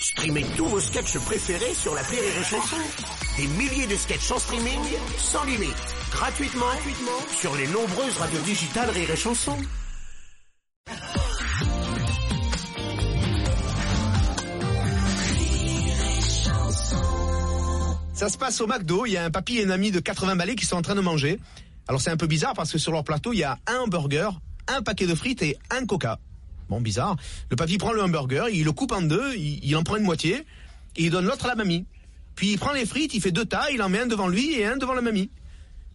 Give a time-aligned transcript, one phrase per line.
[0.00, 2.76] Streamez tous vos sketchs préférés sur la Rire et Chanson.
[3.36, 4.78] Des milliers de sketchs en streaming,
[5.16, 5.74] sans limite,
[6.12, 9.56] gratuitement, gratuitement sur les nombreuses radios digitales Rire et Chanson.
[18.12, 20.36] Ça se passe au McDo, il y a un papy et un ami de 80
[20.36, 21.40] balais qui sont en train de manger.
[21.88, 24.30] Alors c'est un peu bizarre parce que sur leur plateau, il y a un burger,
[24.68, 26.18] un paquet de frites et un coca.
[26.68, 27.16] Bon, bizarre.
[27.50, 30.04] Le papy prend le hamburger, il le coupe en deux, il, il en prend une
[30.04, 30.34] moitié,
[30.96, 31.86] et il donne l'autre à la mamie.
[32.34, 34.52] Puis il prend les frites, il fait deux tas, il en met un devant lui
[34.54, 35.30] et un devant la mamie.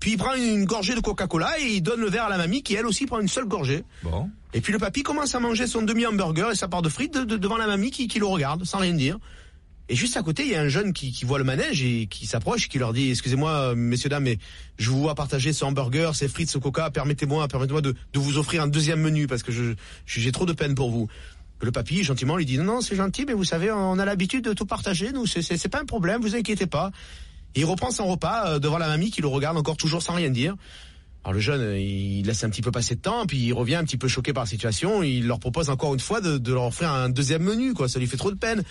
[0.00, 2.62] Puis il prend une gorgée de Coca-Cola et il donne le verre à la mamie
[2.64, 3.84] qui elle aussi prend une seule gorgée.
[4.02, 4.28] Bon.
[4.52, 7.24] Et puis le papy commence à manger son demi-hamburger et sa part de frites de-
[7.24, 9.18] de- devant la mamie qui, qui le regarde sans rien dire.
[9.92, 12.06] Et juste à côté, il y a un jeune qui, qui voit le manège et
[12.06, 14.38] qui s'approche, qui leur dit "Excusez-moi, euh, messieurs dames, mais
[14.78, 16.88] je vous vois partager ce hamburger, ces frites, ce coca.
[16.90, 19.74] Permettez-moi, permettez-moi de, de vous offrir un deuxième menu parce que je
[20.06, 21.08] je- j'ai trop de peine pour vous."
[21.60, 24.44] Le papy gentiment lui dit "Non, non, c'est gentil, mais vous savez, on a l'habitude
[24.44, 25.12] de tout partager.
[25.12, 26.90] Nous, c'est pas un problème, vous inquiétez pas."
[27.54, 30.14] Et il reprend son repas euh, devant la mamie qui le regarde encore toujours sans
[30.14, 30.56] rien dire.
[31.22, 33.74] Alors le jeune, euh, il laisse un petit peu passer de temps, puis il revient
[33.76, 35.02] un petit peu choqué par la situation.
[35.02, 37.88] Il leur propose encore une fois de, de leur offrir un deuxième menu, quoi.
[37.88, 38.64] Ça lui fait trop de peine.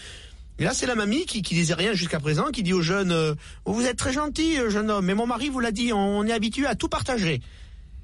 [0.62, 3.12] Et là, c'est la mamie qui, qui disait rien jusqu'à présent, qui dit au jeune
[3.12, 3.34] euh,
[3.66, 6.31] Vous êtes très gentil, euh, jeune homme, mais mon mari vous l'a dit, on est
[6.31, 7.42] habitué à tout partager.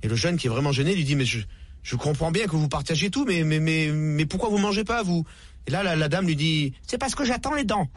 [0.02, 1.38] Et le jeune, qui est vraiment gêné, lui dit Mais je,
[1.84, 5.04] je comprends bien que vous partagez tout, mais, mais, mais, mais pourquoi vous mangez pas,
[5.04, 5.24] vous?
[5.68, 7.88] Et là, la, dame lui dit C'est parce que j'attends les dents.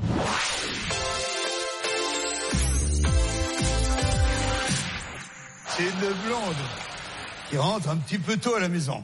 [5.69, 6.55] C'est une blonde
[7.49, 9.03] qui rentre un petit peu tôt à la maison.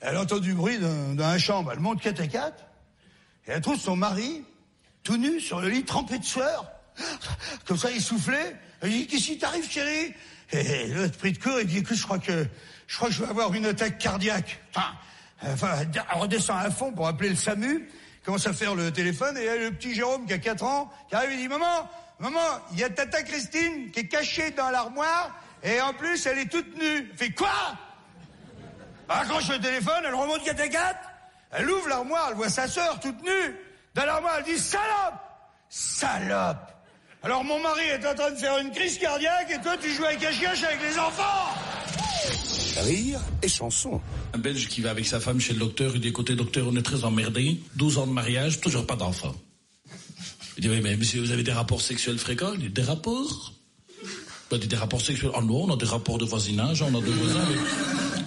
[0.00, 1.72] Elle entend du bruit d'un- chambre.
[1.72, 2.69] Elle monte 4 à 4
[3.46, 4.44] et elle trouve son mari
[5.02, 6.70] tout nu sur le lit trempé de sueur.
[7.66, 8.56] Comme ça, il soufflait.
[8.82, 10.14] Elle dit Qu'est-ce qui t'arrive, chérie?
[10.52, 12.46] Et l'autre pris de court, il dit Écoute, je crois que
[12.86, 14.60] je crois que je vais avoir une attaque cardiaque.
[15.42, 17.88] Enfin, elle redescend à fond pour appeler le SAMU.
[18.24, 20.92] Commence à faire le téléphone et il a le petit Jérôme qui a 4 ans
[21.08, 22.40] qui arrive et dit Maman, maman,
[22.72, 26.50] il y a Tata Christine qui est cachée dans l'armoire et en plus elle est
[26.50, 27.08] toute nue.
[27.12, 27.48] Elle fait quoi?
[29.08, 30.98] Elle accroche le téléphone, elle remonte 4 à 4,
[31.52, 33.56] elle ouvre l'armoire, elle voit sa sœur toute nue.
[33.94, 35.20] Dans l'armoire, elle dit Salope
[35.68, 36.72] Salope
[37.22, 40.04] Alors mon mari est en train de faire une crise cardiaque et toi tu joues
[40.04, 41.54] à cache-cache avec les enfants
[42.82, 44.00] Rire et Chanson.
[44.32, 46.76] Un Belge qui va avec sa femme chez le docteur, il dit écoutez docteur, on
[46.76, 49.34] est très emmerdé, 12 ans de mariage, toujours pas d'enfant.
[50.56, 52.52] Il dit oui mais monsieur, vous avez des rapports sexuels fréquents?
[52.54, 53.54] Il dit des rapports?
[54.50, 55.30] Bah, dit, des rapports sexuels.
[55.34, 57.56] Ah non, on a des rapports de voisinage, on a des voisins, mais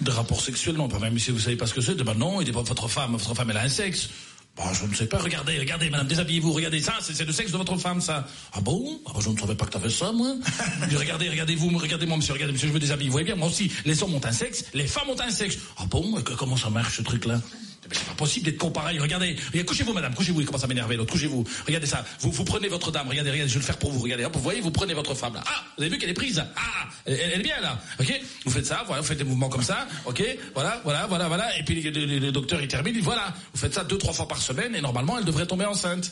[0.04, 0.88] des rapports sexuels, non.
[0.88, 2.88] Bah, mais monsieur, vous savez pas ce que c'est Bah non, il dit bah, votre
[2.88, 4.10] femme, votre femme elle a un sexe.
[4.56, 7.58] Bah, je ne sais pas, regardez, regardez, madame, déshabillez-vous, regardez ça, c'est le sexe de
[7.58, 8.28] votre femme, ça.
[8.54, 9.00] Ah bon?
[9.08, 10.36] Ah bah, je ne savais pas que t'avais ça, moi.
[10.96, 13.08] Regardez, regardez-vous, regardez-moi, monsieur, regardez, monsieur, je me déshabille.
[13.08, 15.58] Vous voyez bien, moi aussi, les hommes ont un sexe, les femmes ont un sexe.
[15.78, 16.22] Ah bon?
[16.38, 17.42] Comment ça marche, ce truc-là?
[17.90, 19.00] Mais c'est pas possible d'être con pareil.
[19.00, 19.36] Regardez,
[19.66, 20.42] couchez-vous, madame, couchez-vous.
[20.42, 21.12] Il commence à m'énerver, l'autre.
[21.12, 21.44] Couchez-vous.
[21.68, 22.04] Regardez ça.
[22.20, 23.08] Vous, vous prenez votre dame.
[23.08, 24.00] Regardez, regardez, je vais le faire pour vous.
[24.02, 25.44] Regardez, vous voyez, vous prenez votre femme là.
[25.46, 26.44] Ah, vous avez vu qu'elle est prise?
[26.56, 27.80] Ah, elle, est bien là.
[28.00, 28.22] Ok?
[28.46, 29.88] Vous faites ça, voilà, vous faites des mouvements comme ça.
[30.06, 30.24] Ok?
[30.54, 31.58] Voilà, voilà, voilà, voilà.
[31.58, 32.96] Et puis le, le- le docteur il termine.
[32.96, 35.66] Il voilà, vous faites ça deux, trois fois par semaine et normalement elle devrait tomber
[35.66, 36.12] enceinte.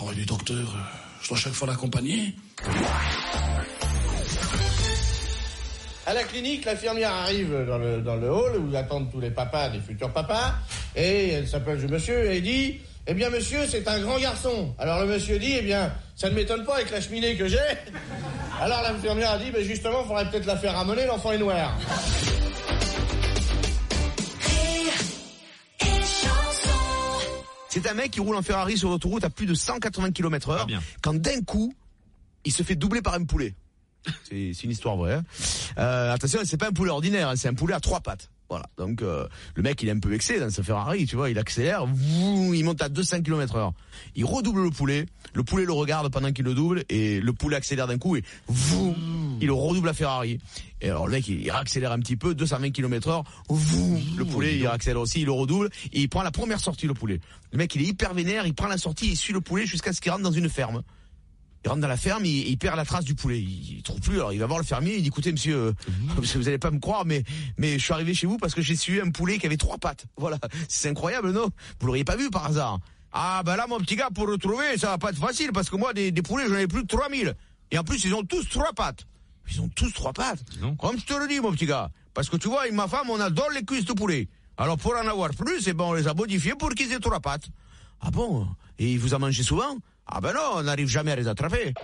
[0.00, 2.34] Oh, dit, docteur, euh, je dois chaque fois l'accompagner.
[6.06, 9.68] À la clinique, l'infirmière arrive dans le, dans le hall où attendent tous les papas
[9.68, 10.54] des futurs papas.
[10.96, 14.74] Et elle s'appelle le monsieur et dit Eh bien, monsieur, c'est un grand garçon.
[14.78, 17.58] Alors le monsieur dit Eh bien, ça ne m'étonne pas avec la cheminée que j'ai.
[18.60, 21.78] Alors l'infirmière a dit Ben justement, il faudrait peut-être la faire ramener, l'enfant est noir.
[27.68, 30.66] C'est un mec qui roule en Ferrari sur l'autoroute à plus de 180 km heure,
[31.02, 31.72] quand d'un coup,
[32.44, 33.54] il se fait doubler par un poulet.
[34.28, 35.14] C'est une histoire vraie.
[35.14, 35.24] hein.
[35.78, 38.30] Euh, attention, c'est pas un poulet ordinaire, hein, c'est un poulet à trois pattes.
[38.48, 38.66] Voilà.
[38.78, 41.38] Donc euh, le mec, il est un peu vexé dans sa Ferrari, tu vois, il
[41.38, 43.72] accélère, vouh, il monte à 200 km heure.
[44.16, 47.54] Il redouble le poulet, le poulet le regarde pendant qu'il le double et le poulet
[47.56, 48.96] accélère d'un coup et vouh,
[49.40, 50.40] il redouble la Ferrari.
[50.80, 54.24] Et alors le mec, il, il accélère un petit peu, 220 km heure, vouh, le
[54.24, 57.20] poulet, il accélère aussi, il le redouble et il prend la première sortie le poulet.
[57.52, 59.92] Le mec, il est hyper vénère, il prend la sortie, il suit le poulet jusqu'à
[59.92, 60.82] ce qu'il rentre dans une ferme.
[61.64, 63.38] Il rentre dans la ferme, il, il perd la trace du poulet.
[63.38, 64.16] Il, il trouve plus.
[64.16, 64.96] Alors il va voir le fermier.
[64.96, 65.72] Il dit écoutez monsieur, euh,
[66.16, 67.22] vous allez pas me croire, mais
[67.58, 69.78] mais je suis arrivé chez vous parce que j'ai su un poulet qui avait trois
[69.78, 70.06] pattes.
[70.16, 71.48] Voilà, c'est incroyable, non?
[71.80, 72.78] Vous l'auriez pas vu par hasard
[73.12, 75.68] Ah ben là mon petit gars pour le trouver, ça va pas être facile parce
[75.68, 77.34] que moi des, des poulets j'en ai plus de 3000
[77.72, 79.06] et en plus ils ont tous trois pattes.
[79.50, 80.42] Ils ont tous trois pattes.
[80.78, 83.10] Comme je te le dis mon petit gars, parce que tu vois, avec ma femme
[83.10, 84.28] on adore les cuisses de poulet.
[84.56, 87.20] Alors pour en avoir plus, eh ben on les a modifiés pour qu'ils aient trois
[87.20, 87.48] pattes.
[88.00, 88.46] Ah bon?
[88.78, 89.76] Et vous en mangez souvent?
[90.06, 91.74] Ah ben non, on n'arrive jamais à les attraper.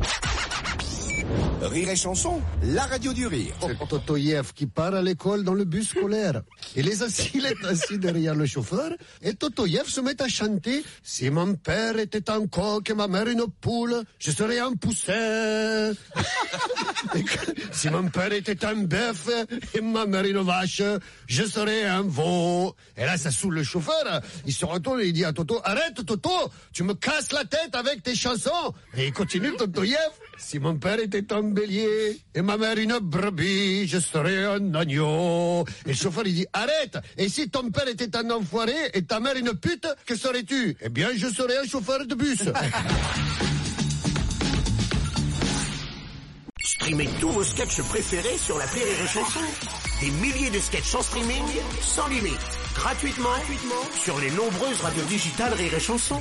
[1.62, 3.54] Rire et chanson, la radio du rire.
[3.60, 6.42] C'est Totoyev qui part à l'école dans le bus scolaire.
[6.76, 8.92] Il est assis, est assis derrière le chauffeur
[9.22, 13.28] et Totoyev se met à chanter Si mon père était un coq et ma mère
[13.28, 15.92] une poule, je serais un poussin.
[17.14, 17.24] Et
[17.72, 19.28] si mon père était un bœuf
[19.74, 20.82] et ma mère une vache,
[21.26, 22.74] je serais un veau.
[22.96, 24.20] Et là, ça saoule le chauffeur.
[24.44, 26.30] Il se retourne et il dit à Toto, arrête Toto,
[26.72, 28.74] tu me casses la tête avec tes chansons.
[28.96, 29.98] Et il continue Totoyev.
[30.38, 35.64] Si mon père était un bélier et ma mère une brebis, je serais un agneau.
[35.84, 36.98] Et le chauffeur il dit arrête.
[37.16, 40.76] Et si ton père était un enfoiré et ta mère une pute, que serais-tu?
[40.80, 42.42] Eh bien, je serais un chauffeur de bus.
[46.64, 49.40] Streamez tous vos sketchs préférés sur la Rire et Chanson.
[50.00, 51.44] Des milliers de sketchs en streaming,
[51.80, 52.38] sans limite,
[52.74, 56.20] gratuitement, gratuitement sur les nombreuses radios digitales Rire et Chanson.